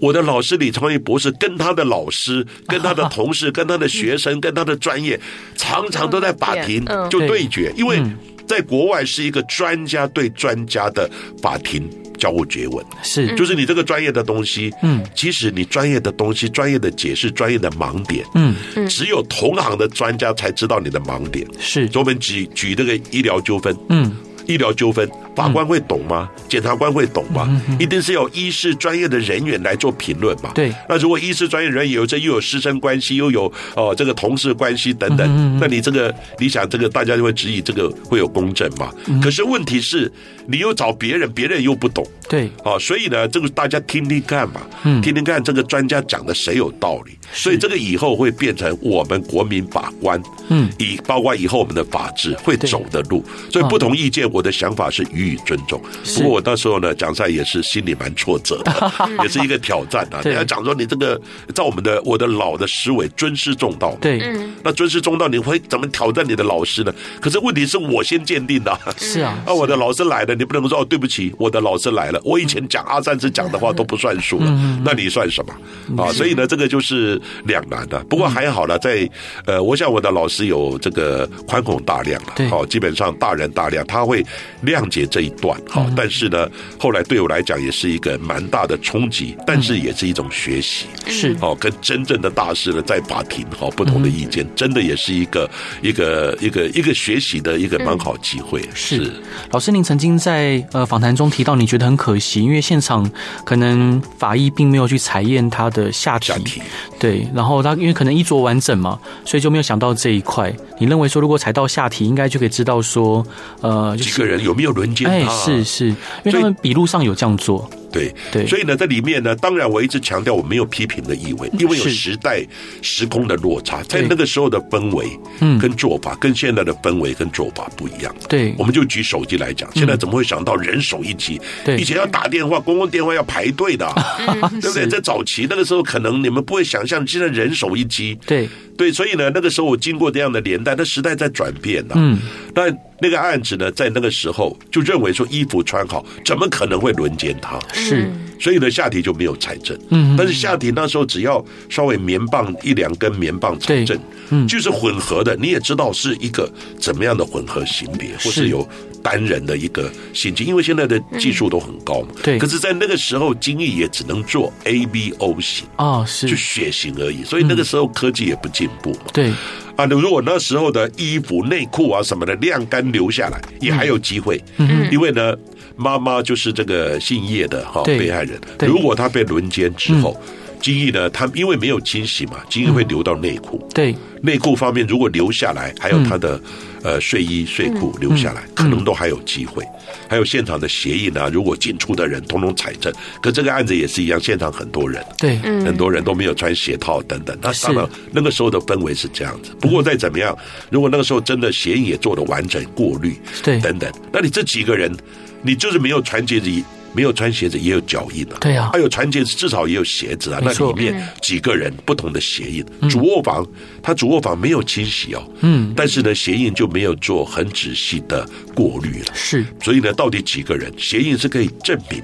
[0.00, 5.18] 我的老师李昌钰博士跟他的老师、跟他的同事、跟他的学生、跟他的专业，
[5.56, 8.02] 常常都在法庭就对决，因为
[8.46, 11.10] 在国外是一个专家对专家的
[11.42, 18.54] 法庭交互詰问，是，就是你这个专业的东西，嗯，即使你专业的东西、专业的解释、专业的盲点，嗯，
[18.88, 21.88] 只有同行的专家才知道你的盲点，是。
[21.94, 24.16] 我们举举这个医疗纠纷，嗯，
[24.48, 25.08] 医疗纠纷。
[25.36, 26.28] 法官会懂吗？
[26.48, 27.48] 检察官会懂吗？
[27.78, 30.50] 一定是有医师专业的人员来做评论嘛？
[30.52, 30.74] 对。
[30.88, 38.92] 那如果医师专业人员有这又有师生关系，又有哦这个同事关系等等，那你这个你想这个大家就会质疑这个会有公正嘛？
[39.22, 40.10] 可是问题是，
[40.48, 42.04] 你又找别人，别人又不懂。
[42.28, 42.50] 对。
[42.64, 44.62] 哦，所以呢，这个大家听听看嘛，
[45.02, 47.12] 听听看这个专家讲的谁有道理。
[47.32, 53.24] 所以这个以后会变成我们国民法官，嗯，以包括以后我们的法治会走的路。
[53.52, 54.42] 所以不同意见，我。
[54.42, 55.78] 的想法是予以尊重。
[56.14, 60.20] 不过我那时候呢，讲出来也是心里蛮挫折的， 也是一个挑战啊。
[60.24, 61.20] 你要讲说你这个，
[61.54, 63.94] 照我们的我的老的思维，尊师重道。
[64.00, 64.18] 对，
[64.62, 66.94] 那尊师重道，你会怎么挑战你的老师呢？
[67.20, 68.78] 可是问题是我先鉴定的。
[68.96, 72.18] 是啊，那我的老师来了，你不能说哦，对不起，我的老师来了。
[72.24, 76.10] 我以前讲阿三师讲的话都不算数了，那你算什么啊？
[76.12, 77.98] 所以呢，这个就是两难的。
[78.04, 79.08] 不过还好了，在
[79.44, 84.24] 呃，我想我的老师有这个宽宏大量了，好，基本上大人大量，他会
[84.64, 85.60] 谅解这一段。
[85.68, 90.86] 好，但是呢，后来对我来讲也是一个蛮大的冲击，但是也是一种学习。
[91.06, 95.48] 是哦，跟真正的大师呢在法庭哈不同的意见，真的也是一个
[95.82, 98.62] 一个一个一个学习的一个蛮好机会。
[98.74, 99.12] 是
[99.50, 103.10] 老师，您曾经在呃访谈中提到，你觉得很可惜，因为现场
[103.44, 106.60] 可能法医并没有去采验他的下体。
[106.98, 110.54] 对，然后他因为可能衣着完整嘛，所以就没有想到这一块。
[110.78, 113.24] 你认为说，如果踩到下体，应该就可以知道说，
[113.60, 115.08] 呃，几个人有没有轮奸？
[115.08, 117.68] 哎，是是，因为他们笔录上有这样做。
[117.90, 122.44] 对对，所以呢，在里面呢，当然我一直强调我没有批评的意味，因为有时代
[122.82, 125.06] 时空的落差，在那个时候的氛围，
[125.40, 128.14] 嗯，跟做法跟现在的氛围跟做法不一样。
[128.28, 131.40] 对，我们就举手机来讲，现在怎么会想到人手一机？
[131.64, 133.86] 对，以前要打电话，公共电话要排队的，
[134.60, 134.86] 对不对？
[134.86, 138.18] 在早期那个时候，可能你们不会想象，现在人手一机。
[138.26, 141.94] 对对，所以呢，那个时候我经过这样的年代，那时代在转变呢。
[141.96, 142.18] 嗯，
[142.54, 142.76] 但。
[143.00, 147.56] 那个案子呢，在那个时候就认为说衣服穿好，怎么可能会轮奸他？
[147.78, 148.10] 是，
[148.40, 149.78] 所以呢，下体就没有财政。
[149.90, 153.98] 嗯，但是下体那时候只要稍微棉棒一两根棉棒财政，
[154.30, 158.48] 嗯，就是混合的，你也知道是一个怎么样的混合型别，或是。
[158.48, 158.66] 有
[159.08, 162.08] 单人的一个心情，因为现在的技术都很高嘛。
[162.22, 169.06] 对，可是，在那个时候，精益也只能做 A B O 型哦，是就血型而已，所以那个时候科技也不进步嘛。
[169.14, 169.32] 对。
[169.76, 174.42] 啊，如果那时候的衣服、内裤啊什么的晾干留下来，也还有机会。
[174.58, 175.34] 嗯，因为呢，
[175.76, 178.38] 妈妈就是这个姓叶的哈被害人。
[178.60, 180.20] 如果他被轮奸之后，
[180.60, 183.66] 精液呢，他因为没有清洗嘛，精液会流到内裤。
[183.74, 186.40] 对，内裤方面如果留下来，还有他的。
[186.84, 189.64] 呃，睡衣、睡裤留下来，可能都还有机会。
[190.08, 192.90] 还有现场的鞋印啊，如果进出的人通通采证。
[193.20, 197.36] 可这个案子也是一样，现场很多人，对，很多人都没有穿鞋套等等。
[197.42, 199.50] 那当然，那个时候的氛围是这样子。
[199.60, 200.38] 不过再怎么样，
[200.70, 204.96] 如果那个时候真的鞋印也做的完整、过滤，对，等等，那你这几个人，
[205.42, 206.48] 你就是没有传接着。
[206.98, 210.40] 没有穿鞋子也有脚印啊，对啊，还有穿鞋子至少也有鞋子啊。
[210.42, 213.46] 那里面几个人不同的鞋印，主卧房
[213.80, 222.02] 他主卧房没有清洗哦，嗯，但是呢鞋印就没有做很仔细的过滤了，是，所以呢到底几个人鞋印是可以证明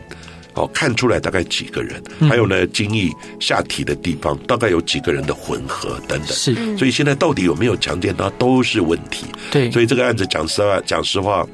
[0.55, 11.47] 哦，看出来大概几个人，还有呢精液下体的地方大概有几个人的混合等等，是，所以现在到底有没有强奸他都是问题，对，所以这个案子讲实话讲实话。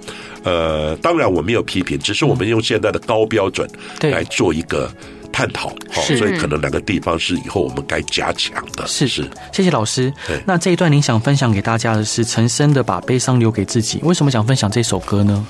[0.43, 3.69] 呃，当然我没有批评，只是我们用现在的高标准
[4.01, 4.91] 来做一个
[5.31, 8.87] 探讨，好，所以可能两个地方是以后我们该加强的。
[8.87, 9.07] 是。
[9.07, 10.11] 是，谢谢老师。
[10.47, 15.47] 那这一段您想分享给大家的是陈升的《把悲伤留给自己》，为什么想分享这首歌呢？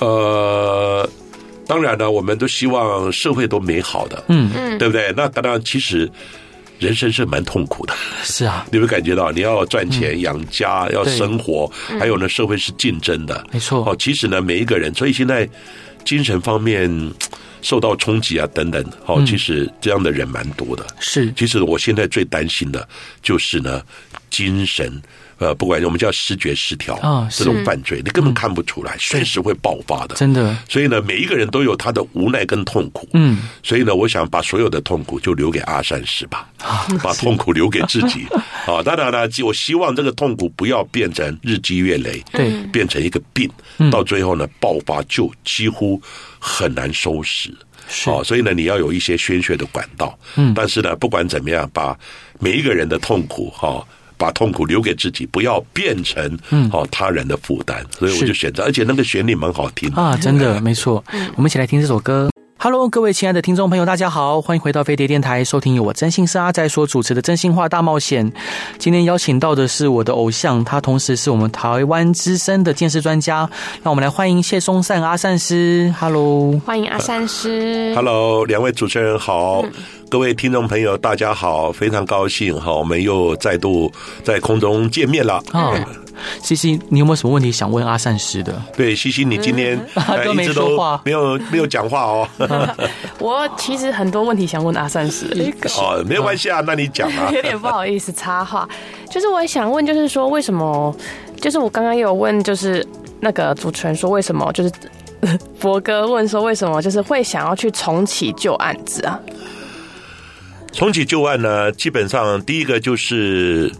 [0.00, 1.08] 呃，
[1.66, 5.12] 当然呢，我们都希望社会都美好的，嗯嗯，对不对？
[5.16, 6.10] 那当然，其实。
[6.80, 13.88] 人生是蛮痛苦的，是啊，你会感觉到你要赚钱养家，要生活，还有呢，社会是竞争的，没错。
[13.88, 15.48] 哦，其实呢，每一个人，所以现在
[16.04, 16.90] 精神方面
[17.62, 20.84] 受到冲击啊，等等，哦，其实这样的人蛮多的。
[20.98, 22.86] 是，其实我现在最担心的
[23.22, 23.80] 就是呢，
[24.28, 25.00] 精神。
[25.38, 30.56] 呃，不管我们叫视觉失调啊，这种犯罪你根本看不出来，随时会爆发的，真的。
[30.68, 33.38] 所以呢，每一个人都有他的无奈跟痛苦，嗯。
[33.62, 36.48] 所以呢，我想把所有的痛苦就留给阿善师吧，
[37.02, 38.26] 把痛苦留给自己。
[38.66, 43.50] 啊，当然了，我希望这个痛苦不要变成日积月累，对，变成一个病，
[43.90, 46.00] 到最后呢，爆发就几乎
[46.38, 47.54] 很难收拾。
[48.06, 50.54] 哦，所以呢，你要有一些宣泄的管道，嗯。
[50.54, 51.94] 但是呢，不管怎么样，把
[52.40, 53.86] 每一个人的痛苦，哈。
[54.16, 56.38] 把痛苦留给自己，不要变成
[56.72, 61.02] 哦他人的负担，所以我就选择，而且那个旋律蛮好听啊，真的没错。
[61.36, 62.33] 我们一起来听这首歌。
[62.64, 68.26] Hello，各位亲爱的听众朋友，大家好，欢迎回到飞碟电台，收听由我真心是阿在所主持的《真心话大冒险》。
[68.78, 73.40] 今天邀请到的是我的偶像，他同时是我们台湾资深的鉴识专家。
[73.82, 75.94] 让我们来欢迎谢松善阿善师。
[76.00, 77.92] Hello，欢迎阿善师。
[77.94, 79.60] Hello，两位主持人好。
[79.60, 79.70] 嗯
[80.10, 83.90] 各位听众朋友，大家好，非常高兴哈，我们又再度
[84.22, 85.42] 在空中见面了。
[85.52, 85.76] 哦，
[86.42, 88.60] 西西，你有没有什么问题想问阿善师的？
[88.76, 89.78] 对，西西，你今天
[90.24, 92.28] 都没说话，没有没有讲话哦。
[93.18, 95.26] 我其实很多问题想问阿善师。
[95.78, 97.30] 哦，没有关系啊，那你讲啊。
[97.32, 98.68] 有点不好意思插话，
[99.10, 100.94] 就是我也想问，就是说为什么？
[101.40, 102.86] 就是我刚刚有问，就是。
[103.20, 104.70] 那个主持人说，为什么就是
[105.58, 109.18] 博哥问说，为什么就是会想要去重启旧案子啊？
[110.72, 113.72] 重启旧案呢，基本上第一个就是，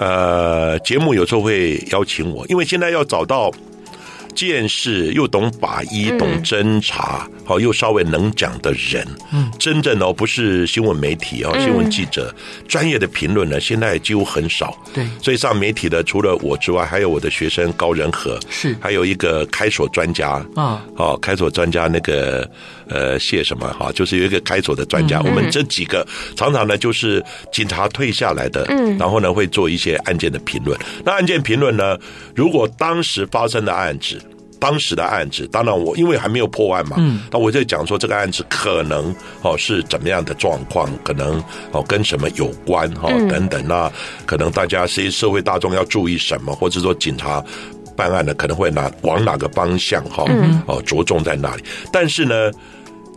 [0.00, 3.52] 呃，节目有时候会邀请我，因为现在要找到。
[4.32, 12.32] 见识又懂法医，懂侦查，好、嗯、又稍微能讲的人，嗯，真正哦不是新闻媒体哦，新闻记者，
[12.68, 14.72] 专、嗯、业的评论呢，现在几乎很少。
[14.94, 20.42] 对，所以上媒体的除了我之外，还有我的学生高仁和，是，还有一个开锁专家。
[20.54, 22.48] 啊，哦，开锁专家那个
[22.90, 25.26] 呃谢什么哈，就是有一个开锁的专家、嗯。
[25.26, 30.78] 我们这几个常常呢就是警察退下来的，嗯，然后呢会做一些案件的评论。
[31.04, 31.96] 那案件评论呢，
[32.34, 34.20] 如果当时发生的案子。
[34.60, 43.90] 当时的案子，当然我因为还没有破案嘛，嗯，那我就讲说这个案子可能哦是怎么样的状况，可能哦跟什么有关哈、哦、等等，那
[44.26, 47.42] 可能大家是社会大众要注意什么，或者说警察
[47.96, 50.26] 办案呢可能会哪往哪个方向哈
[50.66, 52.50] 哦着重在哪里，但是呢。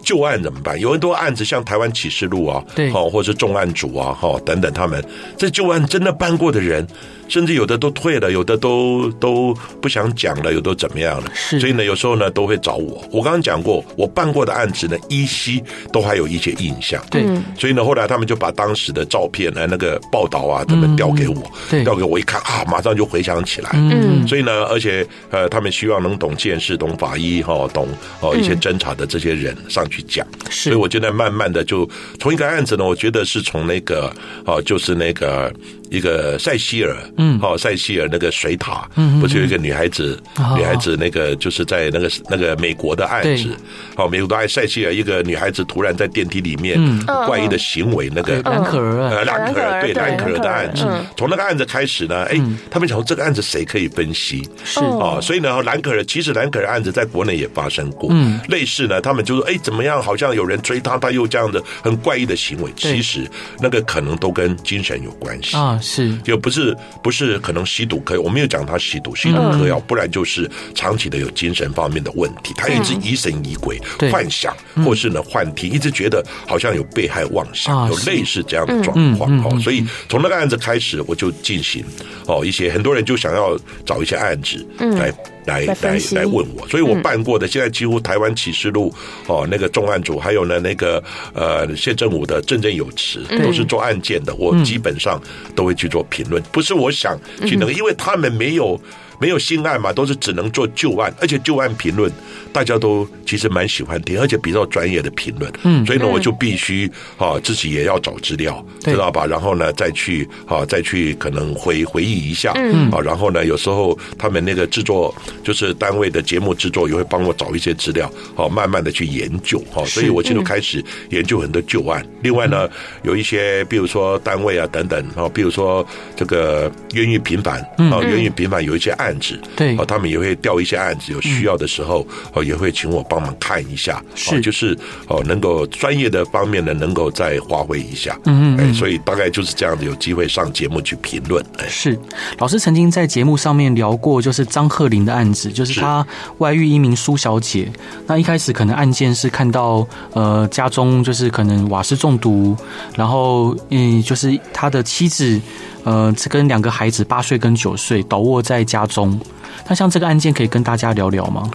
[0.04, 0.80] 旧案怎么办？
[0.80, 5.04] 有很多案子，像台湾启示录啊，对，好，或者是重案组啊，哈，等等，他们
[5.38, 6.86] 这旧案真的办过的人，
[7.30, 11.32] 甚至有的都退了，有的都都不想讲了，有的怎么样了？
[11.34, 13.02] 是，所以呢，有时候呢，都会找我。
[13.12, 17.02] 我刚刚讲过，我办过的案子呢，依稀都还有一些印象。
[17.10, 17.24] 对，
[17.58, 21.36] 所以呢，后来他们就把当时的照片呢，那个报道啊，他们调给我，
[21.70, 23.70] 对，调给我一看啊，马上就回想起来。
[23.74, 27.88] 嗯，所以呢，而且呃，他们希望能懂鉴识、懂法医，哈，懂
[28.20, 29.88] 哦一些侦查的这些人上。
[29.94, 34.12] 去讲，是所以我觉得慢慢的就从一个案子呢，我觉得是从那个
[34.44, 35.54] 哦，就是那个。
[35.92, 43.50] 一个塞西尔，嗯，好，塞西尔那个水塔，嗯，不是有一个女孩子，嗯、女孩子那个就是在那个那个美国的案子，
[43.96, 46.80] 好，美国的案塞西尔一个女孩子突然在电梯里面
[47.26, 54.48] 怪异的行为，那个兰可儿，呃，蓝可儿，对，兰可儿的案子，从那个案子开始呢，哎，他们想说这个案子谁可以分析？
[54.64, 54.80] 是。
[54.80, 60.02] 哦，所以呢，兰可儿其实兰可儿案子在国内也发生过，嗯，类似呢，他们就说，哎，怎么样？
[60.02, 65.80] 好像有人追他，他又这样的很怪异的行为，其实那个可能都跟精神有关系啊。
[65.82, 79.60] 是，就不是不是可能吸毒可以，我没有讲他吸毒，吸毒嗑药，不然就是长期的有精神方面的问题，他一直疑神疑鬼、幻想，或是呢幻听，一直觉得好像有被害妄想，有类似这样的状况哦。
[79.60, 81.84] 所以从那个案子开始，我就进行
[82.26, 85.14] 哦一些很多人就想要找一些案子来。
[85.46, 88.94] 来来来问我，所以我办过的现在几乎台湾启示录
[89.28, 91.04] 哦，那个重案组，还有呢那个
[91.34, 95.22] 呃县政府的振振有词，都是做案件的，我基本上
[95.56, 98.80] 都会去做评论，不是我想去那个，因为他们没有。
[99.20, 102.12] 没有新案嘛，都是只能做旧案，而且旧案评论
[102.54, 105.52] 大家都其实蛮喜欢听，而且比较专业的评论。
[105.64, 109.26] 嗯，所以呢，我就必须啊自己也要找资料，知道吧？
[109.26, 115.14] 然后呢，再去啊再去可能回回忆一下，嗯啊，然后呢，有时候他们那个制作
[115.44, 119.84] 就是单位的节目制作也会帮我找一些资料，好慢慢的去研究哈。
[119.86, 122.06] 所以我现在开始研究很多旧案。
[122.22, 122.70] 另外呢，
[123.02, 125.86] 有一些比如说单位啊等等啊，比如说
[126.16, 129.12] 这个冤狱平反啊，冤狱平反有一些案。
[129.20, 132.06] 子对，啊，他们也会调一些案子，有需要的时候，
[132.44, 134.78] 哦，也会请我帮忙看一下，是，就是
[135.08, 141.98] 哦，能够专业的方面呢，能够再发挥一下，嗯嗯，所以大概就是这样子，有机会上节目去评论，哎，是，
[142.38, 146.06] 老师曾经在节目上面聊过，就是张鹤林的案子，就是他
[146.40, 147.72] 外遇一名苏小姐，
[148.08, 152.56] 那一开始可能案件是看到呃家中就是可能瓦斯中毒，
[152.96, 155.40] 然后嗯，就是他的妻子。
[155.86, 159.20] 呃，这跟两个孩子八岁跟九岁倒卧在家中，
[159.68, 161.52] 那像这个案件可以跟大家聊聊吗？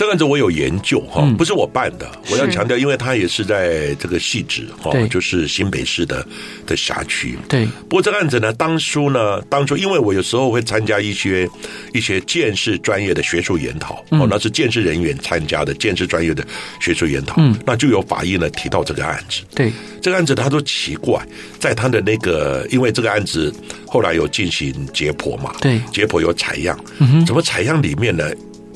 [0.00, 2.10] 这个案子我有研究哈，不是我办的。
[2.30, 6.26] 我要强调，因为他也是在这个汐止哈，就是新北市的
[6.66, 7.38] 的辖区。
[7.46, 7.66] 对。
[7.86, 11.46] 不过这个案子呢，当初呢，当初因为我有时候会参加一些
[11.92, 16.42] 一些建设专业的学术研讨，哦，那是建设人员参加的建设专业的
[16.80, 19.42] 学术研讨，嗯，那就有法医呢提到这个案子。
[19.54, 19.70] 对。
[20.00, 21.22] 这个案子他说奇怪，
[21.58, 23.52] 在他的那个，因为这个案子
[23.86, 28.24] 后来有进行解剖嘛，对，解剖有采样，嗯，怎么采样里面呢？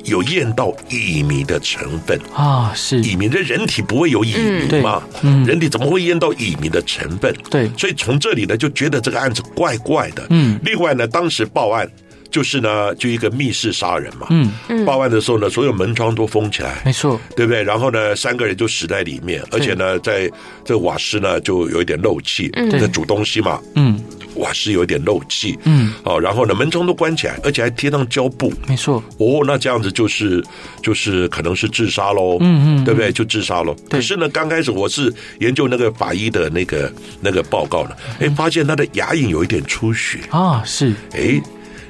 [0.05, 4.33] 有验到乙醚的成分啊，是乙醚这人体不会有乙
[4.69, 5.03] 醚嘛？
[5.23, 7.35] 嗯，人体怎么会验到乙醚的成分？
[7.51, 10.27] 对，所以从这里呢就觉得这个案子怪怪的。
[10.31, 11.89] 嗯，另外呢，当时报案
[12.31, 14.27] 就是呢就一个密室杀人嘛。
[14.31, 17.63] 嗯嗯，报案的时候呢，所有门窗都封起来，没错，对不对？
[17.63, 20.31] 然后呢，三个人就死在里面，而且呢，在
[20.65, 23.61] 这瓦斯呢就有一点漏气，在煮东西嘛。
[23.75, 23.99] 嗯。
[24.37, 29.03] 瓦斯有点漏气，嗯，哦，然后呢，门窗都关起来，而且还贴上胶布，没错。
[29.19, 30.45] 哦，那这样子就是
[30.83, 33.13] 就是可能是自杀喽，嗯嗯，对不对？
[33.13, 33.75] 就自杀喽。
[33.89, 40.93] 可是呢，刚开始我是研究那个法医的那个那个报告呢，哎，发现他的牙龈有一点出血啊，是。
[41.13, 41.41] 哎，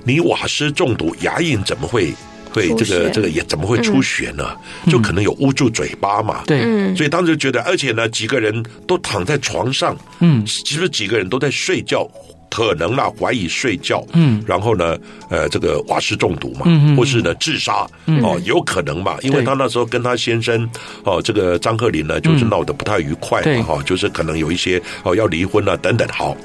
[0.04, 2.12] 你瓦斯中毒，牙龈怎么会
[2.50, 4.54] 会这个这个也怎么会出血呢？
[4.88, 6.42] 就可能有捂住嘴巴嘛。
[6.46, 12.08] 对，所以当时觉得，而且呢，几个人都躺在床上，嗯，其实几个人都在睡觉。
[12.54, 14.96] 可能啦，怀疑睡觉，嗯，然后呢，
[15.28, 17.84] 呃，这个瓦斯中毒嘛，嗯，或是呢自杀，
[18.22, 20.70] 哦，有可能嘛，因为他那时候跟他先生，
[21.02, 26.36] 哦，这个张鹤林呢，就是闹得不太愉快嘛，哈，就是可能有一些哦要离婚啊等等，好，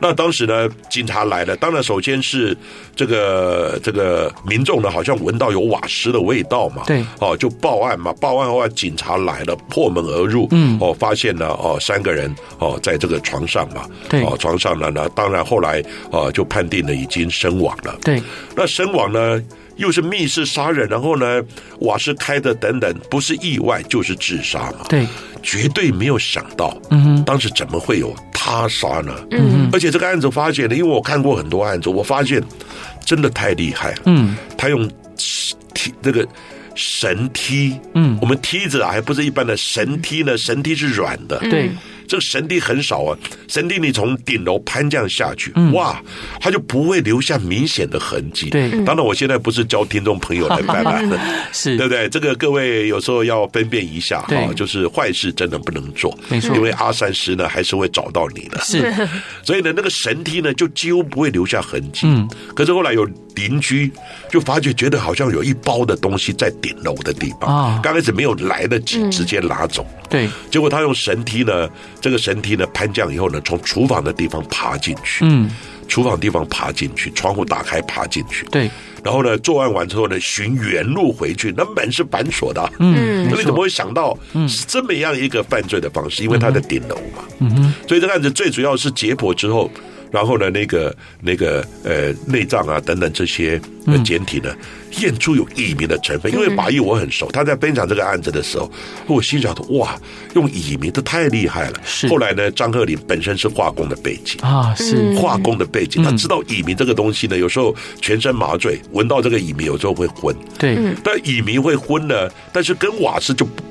[0.00, 2.56] 那当时呢，警察来了，当然首先是
[2.94, 15.39] 这个这个民众呢，好像闻到有瓦斯的味道嘛，对，哦，就报案嘛，报案后警察来了，破门而入，嗯，哦，发现了哦三个人哦在这个床上嘛，对，哦床上呢那，当然。
[15.44, 17.98] 后来啊，就判定了已经身亡了。
[18.02, 18.22] 对，
[18.56, 19.42] 那身亡呢，
[19.76, 21.42] 又是密室杀人，然后呢，
[21.80, 24.86] 瓦斯开的等等，不是意外就是自杀嘛。
[24.88, 25.06] 对，
[25.42, 29.14] 绝对没有想到，嗯哼，当时怎么会有他杀呢？
[29.30, 32.42] 嗯哼，而且这个案子发现呢，因为我看过很多案子，我发现
[33.04, 34.02] 真的太厉害了。
[34.06, 34.88] 嗯，他用
[35.74, 36.26] 梯这个
[36.74, 41.38] 神梯，嗯，我们梯子啊，还不是一般的神梯呢，神梯是软的。
[41.50, 41.70] 对。
[42.10, 46.02] 这个神梯很少啊，神梯你从顶楼攀这样下去，嗯、哇，
[46.40, 48.50] 它就不会留下明显的痕迹。
[48.50, 51.08] 对，当然我现在不是教听众朋友来 办案，
[51.52, 52.08] 是 对不对？
[52.08, 58.58] 这个各位有时候要分辨一下哈，就是坏事真的不能做，没错，因为阿三师呢还是会找到你的。
[58.62, 58.92] 是，
[59.46, 62.08] 所以呢，那个神梯呢就几乎不会留下痕迹。
[62.08, 63.88] 嗯，可是后来有邻居
[64.28, 69.86] 就发觉，觉得好像有一包的东西在顶楼的地方啊，刚开始没有来得及直接拿走。
[70.08, 71.70] 对，结果他用神梯呢。
[72.00, 75.50] 这个绳梯呢，攀降以后呢，从厨房的地方爬进去，嗯，
[75.86, 78.70] 厨房地方爬进去，窗户打开爬进去，对，
[79.04, 84.16] 然后呢，作案完之后呢，寻原路回去，那门是反锁的，嗯，那你怎么会想到
[84.48, 86.22] 是这么样一个犯罪的方式？
[86.22, 89.70] 因为他在顶楼嘛，嗯哼，所以这个案子最主要是解剖之后。
[90.10, 93.60] 然后呢，那个那个呃，内脏啊等等这些
[94.04, 94.54] 简体呢，
[95.00, 96.32] 验出有乙醚的成分。
[96.32, 98.70] 因为法医我很熟，他在分享这个案子的时候，
[99.06, 99.98] 我心想：哇，
[100.34, 101.80] 用乙醚这太厉害了。
[101.84, 102.08] 是。
[102.08, 110.34] 后来呢，张鹤龄本身是化工的背景啊，是化工的背景，他知道乙醚这个东西呢，有时候全身麻醉，闻到这个乙醚有时候会昏。
[110.58, 110.76] 对。
[111.04, 113.62] 但乙醚会昏呢，但是跟瓦斯就不。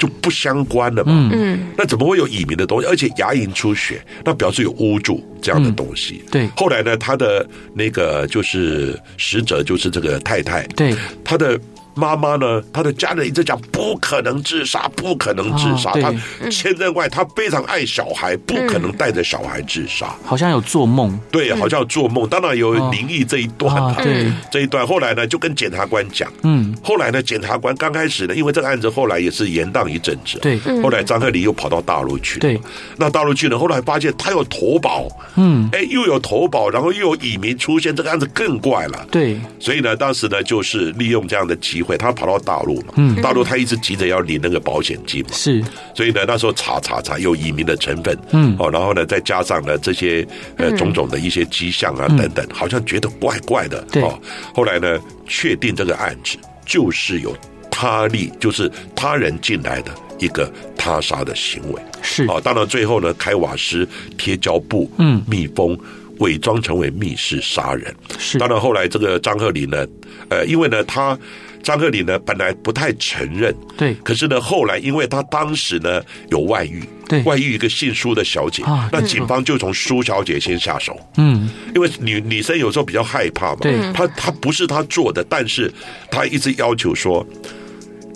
[0.00, 2.88] 就不相关了嘛，嗯，那怎么会有乙醚的东西？
[2.88, 6.24] 而且牙龈出血，那表示有污浊这样的东西。
[6.32, 10.92] 对，后来呢，他的那个就是死者，就是这个太太，对，
[11.22, 11.60] 他的。
[12.00, 12.62] 妈妈呢？
[12.72, 15.92] 他的家人一直讲不可能自杀，不可能自杀。
[15.92, 16.10] 他
[16.48, 20.14] 千真万，他非常爱小孩，不可能带着小孩自杀。
[20.24, 22.26] 好像有做梦，对，好像有做梦。
[22.26, 24.86] 当然有灵异这一段，对这一段。
[24.86, 30.58] 后来呢，就跟检察官讲，嗯，后来呢，检察官刚开始呢，因为这个案子后来也是延宕一阵子，对。
[30.82, 32.58] 后来张鹤龄又跑到大陆去，对。
[32.96, 39.38] 那大陆去呢，后来发现他有投保，嗯，哎，又有投保，然后又有乙民出现，这个案子更怪了，对。
[39.58, 41.82] 所以呢，当时呢，就是利用这样的机。
[41.82, 42.94] 会他跑到大陆嘛？
[42.96, 45.62] 嗯，大陆他一直急着要领那个保险金嘛，是，
[45.94, 50.26] 所以呢，那时候查查查有移民的成分，嗯，哦，然后呢，再加上呢这些
[50.56, 54.18] 呃种种的一些迹象啊等等，好像觉得怪怪的，对，哦，
[54.54, 56.36] 后来呢，确定这个案子
[56.66, 57.36] 就是有
[57.70, 65.78] 他力，就是他人进来的一个他杀的行为，是，哦，当然最后呢，开瓦斯、贴胶布，嗯，密封。
[66.20, 68.36] 伪装成为密室杀人，是。
[68.36, 69.86] 当然后来这个张鹤龄呢，
[70.28, 71.18] 呃，因为呢，他
[71.62, 73.94] 张鹤龄呢本来不太承认，对。
[74.02, 85.72] 可是呢，后来因为他当时呢有外遇，对，外遇一个姓苏的小姐，啊，那警方就从苏小姐先下手，嗯，因为女女生有时候比较害怕嘛，对，她她不是她做的，但是
[86.10, 87.26] 她一直要求说，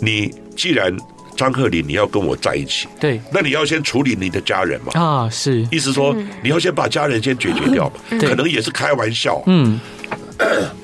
[0.01, 0.97] 你既然。
[1.37, 4.93] 张鹤龄，你要跟我在一起，对，那你要先处理你的家人嘛？
[4.95, 8.19] 啊，是，意思说你要先把家人先解决掉嘛？
[8.21, 9.81] 可能也是开玩笑，嗯，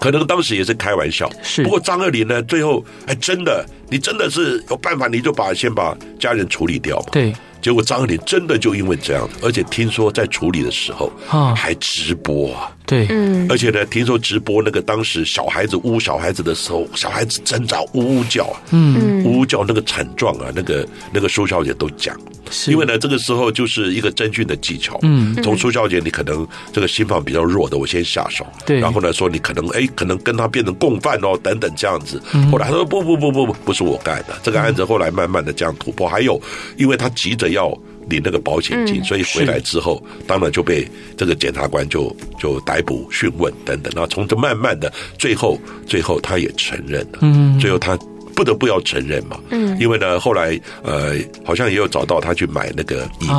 [0.00, 1.62] 可能当时也是开玩笑，是。
[1.62, 7.06] 不过张爱玲呢，最后哎，真的，你真的是有办法，你就把先把家人处理掉嘛？
[7.12, 7.32] 对。
[7.62, 12.70] 结果张爱玲真的就因为这样，而且听说在处理的时候啊，还直播啊。
[12.86, 22.16] 对，嗯，而且呢，听说直播那个当时小孩子呜小孩子的时候，小孩子挣扎呜呜叫啊，嗯，呜呜叫那个惨状啊，那个那个苏小姐都讲，
[22.48, 22.70] 是。
[22.70, 32.22] 因为呢，这个时候就是一个侦讯的技巧，嗯，从苏小姐你可能这个心房比较弱的，我先下手，对，然后呢说你可能哎，可能跟他变成共犯哦，等等这样子，
[32.52, 36.40] 后来他说不不不不不，不是我干的，这个案子后来慢慢的这样突破，还有
[36.76, 37.76] 因为他急着要。
[38.08, 40.86] 领那个保险金，所以回来之后，当然就被
[41.16, 43.92] 这个检察官就就逮捕讯问等等。
[43.94, 47.18] 然后从这慢慢的，最后最后他也承认了。
[47.22, 47.98] 嗯，最后他
[48.36, 53.32] 不得不要承认嘛，嗯，因为呢，后来呃，好像也有找到他去买那个乙醚，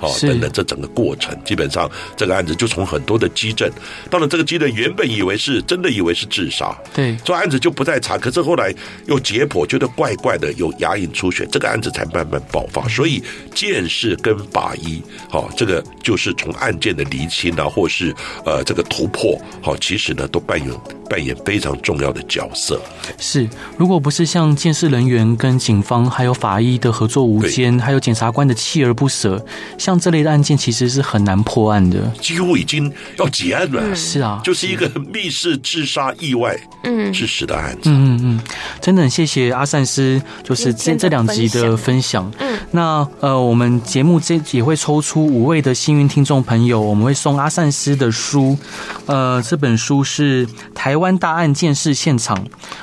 [0.00, 3.68] 哦，等等，这整个过程，基本上这个案子就从很多的基证，
[4.08, 8.72] 到了这个基证原本以为是真的以为是自杀，对，这案子就不再查，可是后来
[9.06, 12.86] 又解剖，觉得怪怪的，有牙龈出血，这个案子才慢慢爆发。
[12.86, 13.20] 所以
[13.52, 18.14] 见识跟法医，好，这个就是从案件的厘清啊，或是
[18.46, 20.70] 呃这个突破，好，其实呢都扮演
[21.10, 22.80] 扮演非常重要的角色。
[23.18, 29.40] 是，如果不是像鉴识人员跟警方还有法医的合作无间，还有检察官的锲而不舍，
[29.78, 33.80] 像这类的案件其实是很难破案的，几乎已经要结案了。
[33.84, 37.82] 嗯、是啊，就是一个密室自杀意外嗯致死的案子。
[37.84, 38.40] 嗯嗯嗯，
[38.80, 42.28] 真的很谢谢阿善师，就是这这两集的分享。
[42.40, 48.58] 嗯，那呃，我们节目这也会抽出五位的幸运听众朋友，我们会送阿善师的书。
[49.06, 52.36] 呃，这本书是《台湾大案件事现场》，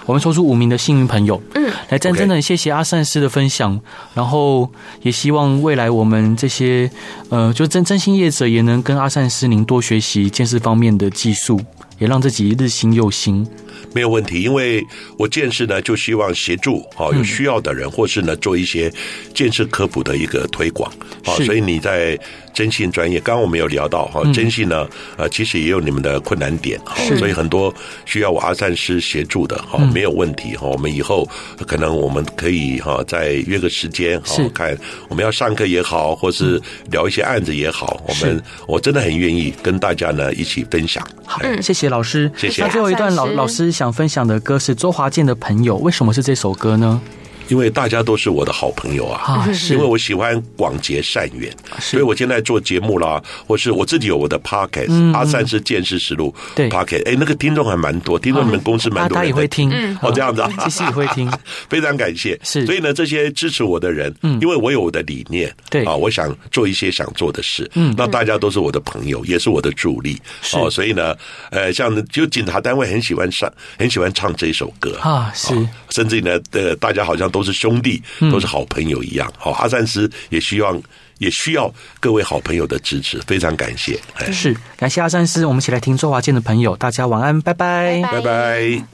[0.05, 1.41] 我们抽出五名的幸运朋友。
[1.53, 3.79] 嗯，来真真的谢谢阿善师的分享，
[4.13, 4.69] 然后
[5.01, 6.89] 也希望未来我们这些
[7.29, 11.59] 呃，就真真心业者也能跟阿善师您多学习建设方面的技术，
[11.99, 13.45] 也让自己日新又新。
[13.93, 14.81] 没有问题，因为
[15.17, 18.89] 我建设呢，就希望协助好有需要的人，或是呢做一些
[19.33, 20.89] 建设科普的一个推广。
[21.25, 22.17] 好，所以你在。
[22.53, 24.87] 征信专业，刚刚我们有聊到哈，征信呢，
[25.17, 27.73] 呃，其实也有你们的困难点哈，所以很多
[28.05, 30.67] 需要我阿善师协助的哈，没有问题哈。
[30.67, 31.27] 我们以后
[31.65, 34.77] 可能我们可以哈，再约个时间哈，看
[35.09, 41.05] 我们要上课也好，或是聊一些案子也好，我们我真的很愿意跟大家呢一起分享。
[41.25, 42.61] 好，谢谢老师，谢谢。
[42.61, 47.01] 那最后一段老老师想分享的歌是周华健的朋友，为什么是这首歌呢？
[47.51, 56.69] 因为大家都是我的好朋友啊，因为我喜欢广结善缘，所以我现在做节目啦，或是我自己有我的 podcast 阿善是见识实录，对。
[56.69, 59.69] podcast 哎，那个听众还蛮多，听众你们公司蛮多，他也会听，
[60.01, 61.29] 哦，这样子啊， 其实也会听，
[61.67, 62.39] 非常感谢。
[62.41, 64.39] 是，所以呢，这些支持我的人，嗯。
[64.41, 65.83] 因为我有我的理念，对。
[65.83, 70.17] 啊，我想做一些想做的事，嗯，那大家都是我的朋友，也是我的助力，
[70.53, 71.13] 哦，所以呢，
[71.49, 74.97] 呃，像就警察单位很喜欢唱，很喜欢唱这一首歌。
[75.01, 75.53] 啊，是，
[75.91, 77.41] 甚至呢，呃，大家好像都。
[77.41, 77.99] 是兄弟，
[78.31, 79.27] 都是好朋友一样。
[79.35, 80.79] 好，阿善师也希望，
[81.17, 83.99] 也需要各位好朋友的支持，非常感谢。
[84.31, 86.77] 是，感谢阿三师，我们一起来听周华健的朋友。
[86.77, 88.91] 大家晚安，拜拜，拜拜。